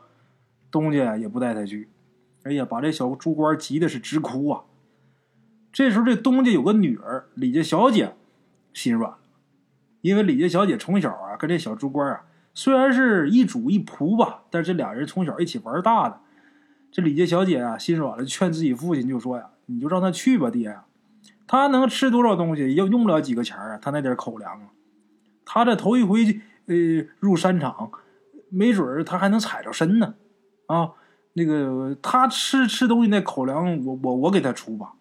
[0.70, 1.90] 东家也不带他去。
[2.44, 4.62] 哎呀，把这小猪官急的是直哭啊！
[5.78, 8.16] 这时候，这东家有个女儿李家小姐，
[8.74, 9.18] 心软了。
[10.00, 16.18] 因为李家小姐从小啊跟这小猪官啊虽然是一主一仆吧，但这俩人从小一起玩大的。
[16.90, 20.84] 这李家小姐啊心软了，劝自己父亲就说呀：“你就让他去吧，爹呀，
[21.46, 24.70] 他能吃多少东西，要用不了几个钱啊，他那点口粮啊，
[25.44, 26.74] 他这头一回呃
[27.20, 27.88] 入山场，
[28.48, 30.16] 没准他还能踩着身呢。
[30.66, 30.90] 啊，
[31.34, 34.94] 那个他吃吃东西那口粮，我我我给他出吧。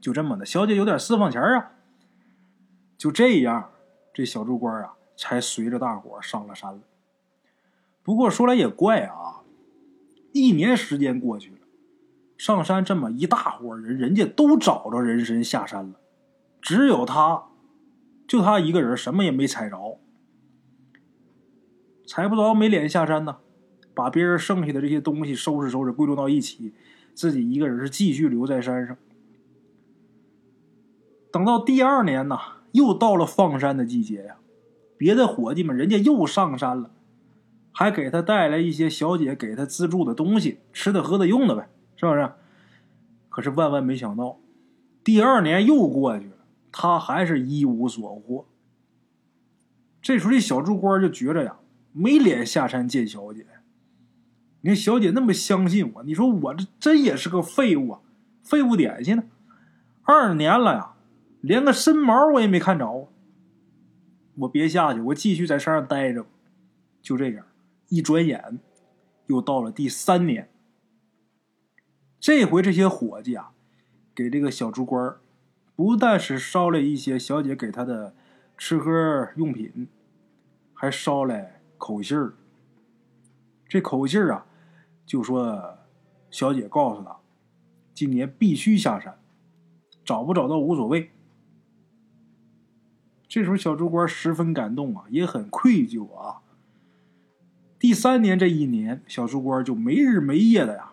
[0.00, 1.72] 就这么的，小姐有点私房钱啊。”
[2.98, 3.70] 就这样，
[4.12, 6.80] 这小猪官啊，才随着大伙上了山了。
[8.02, 9.42] 不过说来也怪啊，
[10.32, 11.58] 一年时间过去了，
[12.36, 16.00] 上山这么一大伙人，人家都找着人参下山了，
[16.60, 17.44] 只有他，
[18.26, 20.00] 就他一个人什么也没采着，
[22.06, 23.38] 采不着没脸下山呢。
[23.94, 26.72] 把别人剩下的这些东西收拾收拾，归拢到一起，
[27.14, 28.96] 自己一个人是继续留在山上。
[31.32, 32.38] 等到第二年呢。
[32.72, 34.36] 又到了放山的季节呀，
[34.98, 36.90] 别的伙计们人家又上山了，
[37.72, 42.30] 还给他带来一些小姐给他资助的东西，吃的、喝的、用的呗，是不是？
[43.30, 44.38] 可是万万没想到，
[45.02, 46.36] 第二年又过去了，
[46.70, 48.44] 他还是一无所获。
[50.02, 51.56] 这时候这小猪官就觉着呀，
[51.92, 53.46] 没脸下山见小姐。
[54.60, 58.00] 你看小姐那么相信我，你说我这真也是个废物啊，
[58.42, 59.22] 废物点心呢，
[60.02, 60.92] 二年了呀。
[61.40, 63.08] 连个身毛我也没看着，
[64.36, 66.26] 我别下去，我继续在山上待着。
[67.00, 67.46] 就这样，
[67.88, 68.58] 一转眼
[69.26, 70.50] 又到了第三年。
[72.18, 73.52] 这回这些伙计啊，
[74.14, 75.16] 给这个小猪官
[75.76, 78.14] 不但是捎了一些小姐给他的
[78.58, 79.88] 吃喝用品，
[80.74, 82.34] 还捎来口信儿。
[83.68, 84.46] 这口信儿啊，
[85.06, 85.78] 就说
[86.30, 87.16] 小姐告诉他，
[87.94, 89.18] 今年必须下山，
[90.04, 91.10] 找不找到无所谓。
[93.28, 96.40] 这时候，小猪官十分感动啊，也很愧疚啊。
[97.78, 100.92] 第三年这一年，小猪官就没日没夜的呀，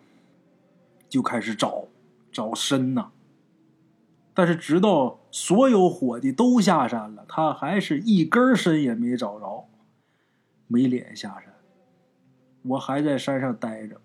[1.08, 1.88] 就开始找
[2.32, 3.12] 找参呐。
[4.34, 9.70] 但是，直到所有伙计都下山了，他还是一根参也没找着，
[10.68, 11.54] 没脸下山。
[12.64, 14.02] 我还在山上待着。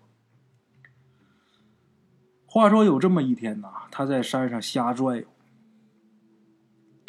[2.45, 5.25] 话说有这么一天呐，他在山上瞎转悠。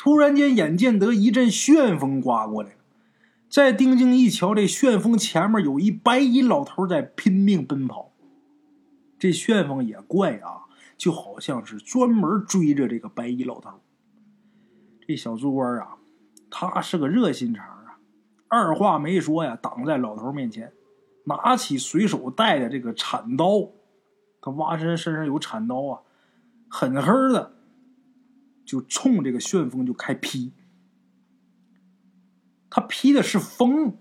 [0.02, 2.70] 突然间，眼见得一阵旋风刮过来
[3.48, 8.10] 再定睛一瞧，这旋风前面有一白衣老头在拼命奔跑。
[9.16, 13.70] 这旋风也怪啊，就好像是专门追着这个白衣老头。
[15.06, 15.98] 这小猪官啊，
[16.50, 17.98] 他是个热心肠啊，
[18.48, 20.72] 二话没说呀，挡在老头面前，
[21.26, 23.70] 拿起随手带的这个铲刀，
[24.40, 26.00] 他挖身身上有铲刀啊，
[26.68, 27.54] 狠狠的。
[28.64, 30.52] 就冲这个旋风就开劈，
[32.70, 33.96] 他劈的是风，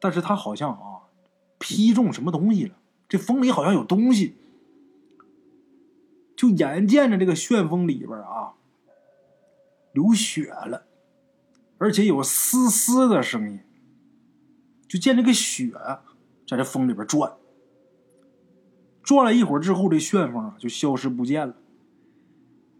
[0.00, 1.08] 但是他好像啊
[1.58, 2.76] 劈中什么东西了，
[3.08, 4.36] 这风里好像有东西，
[6.36, 8.54] 就眼见着这个旋风里边啊
[9.92, 10.86] 流血了，
[11.78, 13.60] 而且有嘶嘶的声音，
[14.88, 15.72] 就见这个血
[16.46, 17.32] 在这风里边转，
[19.02, 21.56] 转了一会儿之后，这旋风啊就消失不见了。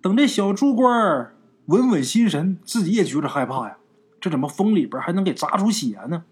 [0.02, 1.36] 等这小猪官儿
[1.66, 3.78] 稳稳心神，自己也觉着害怕呀。
[4.20, 6.24] 这怎么风里边还能给砸出血呢？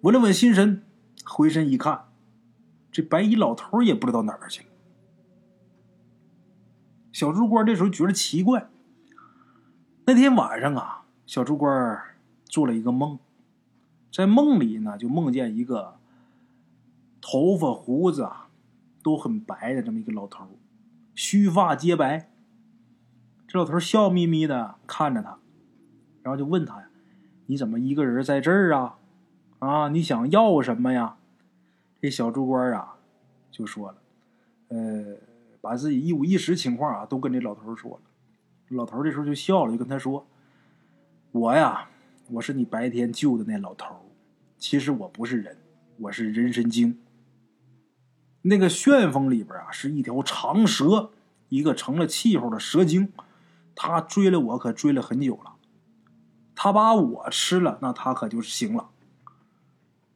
[0.00, 0.82] 稳了稳心神，
[1.24, 2.06] 回身一看，
[2.90, 4.68] 这白衣老头也不知道哪儿去了。
[7.12, 8.68] 小猪官这时候觉得奇怪。
[10.06, 12.02] 那天晚上啊，小猪官
[12.44, 13.18] 做了一个梦，
[14.12, 15.96] 在梦里呢，就梦见一个
[17.20, 18.48] 头发胡子啊
[19.02, 20.48] 都很白的这么一个老头。
[21.14, 22.30] 须发皆白，
[23.46, 25.38] 这老头笑眯眯的看着他，
[26.22, 26.88] 然后就问他呀
[27.46, 28.98] ：“你怎么一个人在这儿啊？
[29.60, 31.16] 啊，你想要什么呀？”
[32.02, 32.96] 这小猪官啊
[33.50, 33.98] 就说了
[34.68, 35.16] ：“呃，
[35.60, 38.00] 把自己一五一十情况啊都跟这老头说了。”
[38.74, 40.26] 老头这时候就笑了，就跟他说
[41.30, 41.88] ：“我呀，
[42.30, 43.94] 我是你白天救的那老头，
[44.58, 45.56] 其实我不是人，
[45.98, 46.98] 我是人参精。”
[48.46, 51.12] 那个旋风里边啊，是一条长蛇，
[51.48, 53.10] 一个成了气候的蛇精，
[53.74, 55.54] 他追了我可追了很久了。
[56.54, 58.90] 他把我吃了，那他可就行了。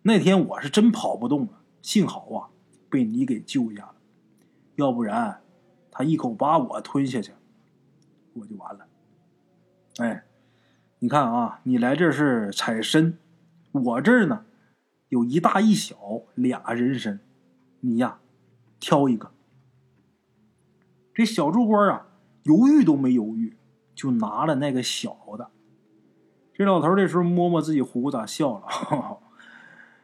[0.03, 2.49] 那天我是真跑不动了，幸好啊，
[2.91, 3.95] 被你给救下了，
[4.77, 5.41] 要不然
[5.91, 7.33] 他一口把我吞下去，
[8.35, 8.87] 我就完了。
[9.97, 10.25] 哎，
[10.99, 13.17] 你看啊，你来这是采参，
[13.73, 14.45] 我这儿呢
[15.09, 15.97] 有一大一小
[16.35, 17.21] 俩人参，
[17.81, 18.19] 你呀
[18.81, 19.33] 挑一个。
[21.15, 22.07] 这小猪官啊，
[22.45, 23.57] 犹豫都没犹豫，
[23.95, 25.51] 就拿了那个小的。
[26.55, 28.67] 这老头这时候摸摸自己胡子，笑了：“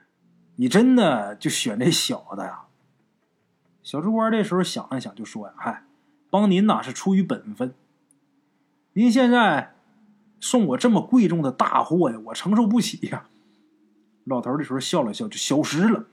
[0.57, 2.63] 你真的就选这小的呀？”
[3.83, 5.85] 小猪官这时候想了想，就说：“呀，嗨，
[6.31, 7.75] 帮您呐是出于本分？
[8.95, 9.75] 您现在
[10.41, 13.29] 送我这么贵重的大货呀，我承受不起呀。”
[14.25, 16.07] 老头这时候笑了笑，就消失了。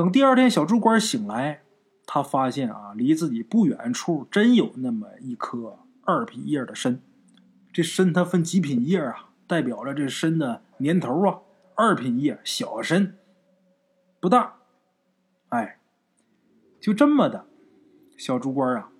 [0.00, 1.60] 等第二天，小猪官醒来。
[2.06, 7.02] 他发现啊，离自己不远处真有那么一颗二品叶的参。
[7.70, 11.40] 这参它分几品叶啊，代表着这参的年头啊。
[11.74, 13.14] 二品叶小参
[14.20, 14.54] 不大，
[15.50, 15.78] 哎，
[16.80, 17.44] 就这么的，
[18.16, 18.90] 小猪官啊，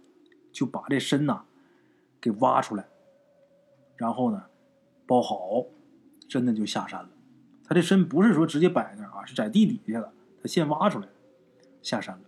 [0.52, 1.44] 就把这参呐
[2.20, 2.86] 给挖出来，
[3.96, 4.44] 然后呢
[5.06, 5.64] 包好，
[6.28, 7.08] 真的就下山了。
[7.64, 10.12] 他这参不是说直接摆那啊，是在地底下的，
[10.42, 11.08] 他先挖出来，
[11.82, 12.22] 下山了。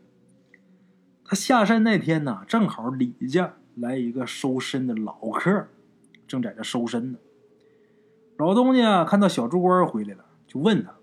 [1.25, 5.69] 他下山那天呢，正好李家来一个收参的老客，
[6.29, 7.19] 正在这收参呢。
[8.37, 10.95] 老东家看到小猪官回来了，就问他：“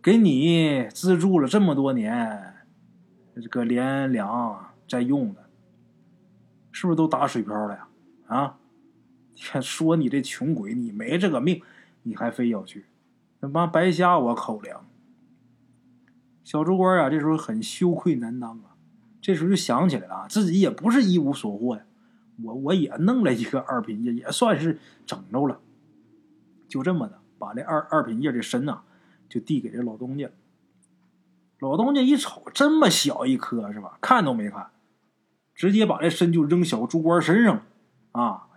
[0.00, 2.54] 给你资助了这么多年，
[3.34, 5.50] 这个连粮在用的，
[6.72, 7.88] 是不是都打水漂了呀？
[8.28, 8.58] 啊？
[9.60, 11.62] 说你这穷鬼，你没这个命，
[12.04, 12.86] 你还非要去，
[13.40, 14.84] 他妈白瞎我口粮。”
[16.48, 18.72] 小猪官啊，这时候很羞愧难当啊。
[19.20, 21.82] 这时候就想起来了，自己也不是一无所获呀，
[22.42, 25.60] 我我也弄了一个二品叶，也算是整着了。
[26.66, 28.80] 就这么的，把这二二品叶的参呐，
[29.28, 30.30] 就递给这老东家。
[31.58, 33.98] 老东家一瞅，这么小一颗是吧？
[34.00, 34.70] 看都没看，
[35.54, 37.62] 直接把这参就扔小猪官身上了。
[38.12, 38.48] 啊，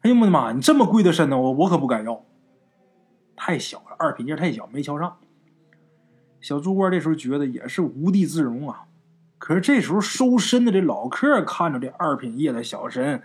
[0.00, 0.52] 哎呀我的妈！
[0.52, 2.24] 你这么贵的参呢，我我可不敢要。
[3.36, 5.18] 太小了，二品叶太小，没瞧上。
[6.46, 8.84] 小猪官这时候觉得也是无地自容啊。
[9.36, 13.24] 可是这时候收参的这老客看着这二品叶的小参，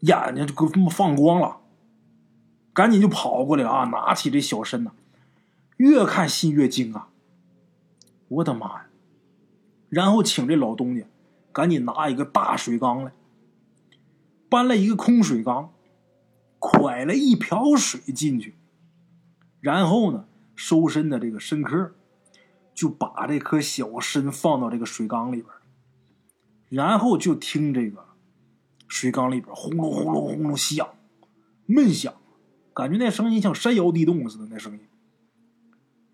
[0.00, 1.60] 眼睛就给放光了，
[2.74, 3.84] 赶紧就跑过来啊！
[3.86, 4.92] 拿起这小参呐，
[5.78, 7.08] 越看心越惊啊！
[8.28, 8.86] 我的妈呀！
[9.88, 11.06] 然后请这老东家
[11.52, 13.12] 赶紧拿一个大水缸来，
[14.50, 15.72] 搬了一个空水缸，
[16.58, 18.56] 蒯了一瓢水进去，
[19.62, 21.94] 然后呢，收参的这个参客。
[22.80, 25.52] 就把这颗小参放到这个水缸里边，
[26.70, 28.06] 然后就听这个
[28.88, 30.88] 水缸里边轰隆轰隆轰隆响，
[31.66, 32.14] 闷响，
[32.72, 34.80] 感觉那声音像山摇地动似的那声音。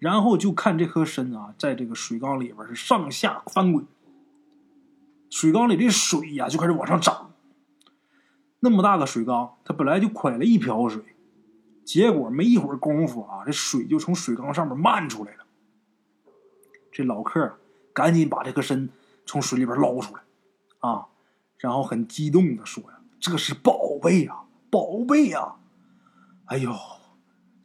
[0.00, 3.86] 然后就看这颗参啊，在这个水缸里边是上下翻滚，
[5.30, 7.30] 水缸里的水呀就开始往上涨。
[8.58, 11.00] 那么大个水缸，它本来就蒯了一瓢水，
[11.84, 15.45] 结果没一会儿功夫啊，这水就从水缸上面漫出来了。
[16.96, 17.58] 这老客
[17.92, 18.88] 赶紧把这颗参
[19.26, 20.22] 从水里边捞出来，
[20.78, 21.08] 啊，
[21.58, 25.56] 然后很激动的说呀：“这是宝贝呀，宝贝呀！”
[26.48, 26.74] 哎呦，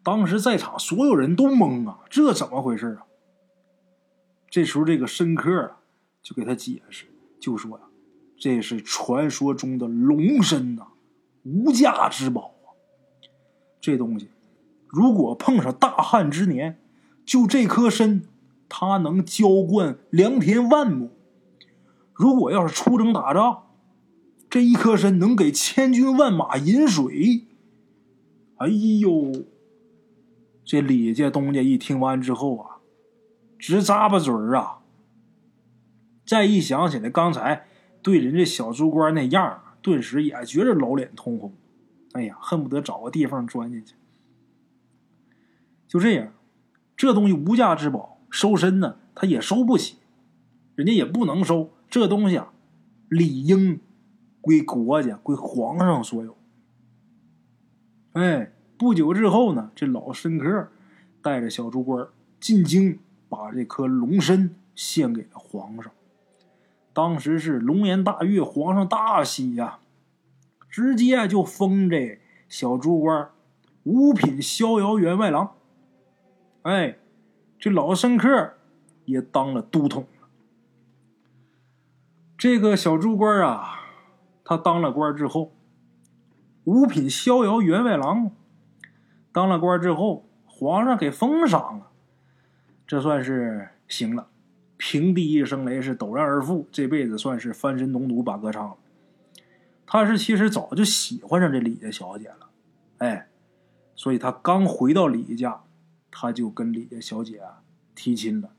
[0.04, 3.08] 当时在场所有人都懵啊，这怎么回事啊？
[4.50, 5.78] 这时候这个参客
[6.22, 7.06] 就给他解释，
[7.40, 7.86] 就说呀
[8.38, 10.88] ：“这是传说中的龙参呐，
[11.44, 12.76] 无价之宝啊！
[13.80, 14.30] 这东西
[14.90, 16.82] 如果碰上大旱之年，
[17.26, 18.24] 就这颗参。”
[18.74, 21.10] 他能浇灌良田万亩，
[22.14, 23.64] 如果要是出征打仗，
[24.50, 27.48] 这一颗参能给千军万马饮水。
[28.56, 29.44] 哎呦，
[30.64, 32.78] 这李家东家一听完之后啊，
[33.60, 34.80] 直咂巴嘴儿啊。
[36.26, 37.66] 再一想起来刚才
[38.02, 41.54] 对人家小猪官那样，顿时也觉着老脸通红。
[42.14, 43.96] 哎呀，恨不得找个地方钻进去。
[45.90, 46.32] 就这样，
[46.96, 48.11] 这东西无价之宝。
[48.32, 49.98] 收身呢，他也收不起，
[50.76, 52.54] 人家也不能收这东西啊，
[53.10, 53.82] 理应
[54.40, 56.38] 归国家、归皇上所有。
[58.14, 60.70] 哎，不久之后呢，这老申客
[61.22, 62.08] 带着小猪官
[62.40, 65.92] 进京，把这颗龙参献给了皇上。
[66.94, 69.80] 当时是龙颜大悦，皇上大喜呀，
[70.70, 73.30] 直接就封这小猪官
[73.84, 75.52] 五品逍遥员外郎。
[76.62, 76.98] 哎。
[77.62, 78.56] 这老申客
[79.06, 80.08] 也当了都统。
[82.36, 83.82] 这个小猪官啊，
[84.44, 85.54] 他当了官之后，
[86.64, 88.32] 五品逍遥员外郎。
[89.32, 91.92] 当了官之后，皇上给封赏了，
[92.88, 94.30] 这算是行了。
[94.78, 98.76] 平地一声雷是陡然而富，这辈子算是翻身农奴把歌唱了。
[99.86, 102.50] 他是其实早就喜欢上这李家小姐了，
[102.98, 103.30] 哎，
[103.94, 105.62] 所以他刚回到李家，
[106.12, 107.64] 他就跟李家小姐啊
[107.96, 108.52] 提亲了。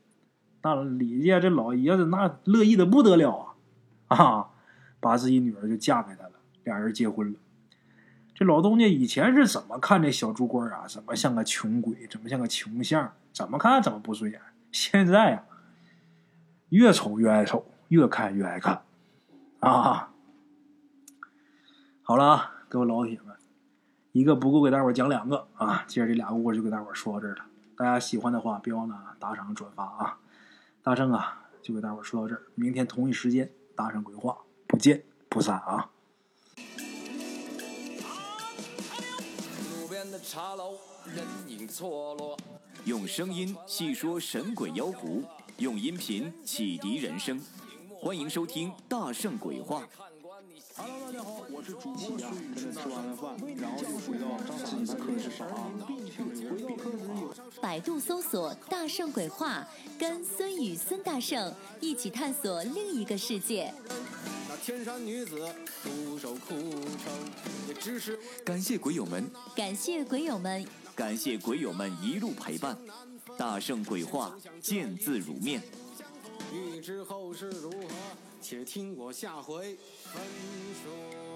[0.62, 3.54] 那李家这老爷子那乐意的不得了
[4.08, 4.50] 啊，啊，
[4.98, 6.32] 把自己女儿就嫁给他了，
[6.64, 7.38] 俩人结婚了。
[8.34, 10.86] 这老东家以前是怎么看这小猪官啊？
[10.88, 12.06] 怎么像个穷鬼？
[12.06, 13.12] 怎么像个穷相？
[13.32, 14.40] 怎么看怎么不顺眼。
[14.70, 15.44] 现在呀，
[16.70, 18.82] 越瞅越爱瞅，越看越爱看，
[19.60, 20.12] 啊！
[22.02, 23.36] 好了啊，各位老铁们，
[24.12, 25.86] 一个不够给大伙讲两个啊！
[25.88, 27.46] 今儿这俩故事就给大伙说到这儿了。
[27.74, 30.18] 大家喜欢的话，别忘了打赏转发啊！
[30.82, 34.36] 大圣啊，就给大伙说到这儿，明天同一时间，大圣鬼话
[34.66, 35.88] 不见不散啊！
[40.22, 40.74] 茶楼，
[41.06, 42.36] 人影错落。
[42.84, 45.24] 用声音细说神鬼妖狐，
[45.56, 47.40] 用音频启迪人生。
[47.98, 49.80] 欢迎收听《大圣鬼话》。
[50.74, 52.20] Hello，大家好，我是主播孙宇。
[52.56, 55.70] 现在吃完了饭，然后就回到自己的课室上啊。
[57.60, 59.66] 百度搜索“大圣鬼话”，
[59.98, 63.72] 跟孙宇、孙大圣一起探索另一个世界。
[64.48, 65.46] 那天山女子
[65.82, 67.12] 独守空城，
[67.68, 70.66] 也只是感谢鬼友们，感谢鬼友们，
[70.96, 72.78] 感谢鬼友们一路陪伴。
[73.36, 75.62] 大圣鬼话，见字如面。
[76.52, 77.78] 欲知后事如何，
[78.42, 80.20] 且听我下回分
[80.82, 81.31] 说。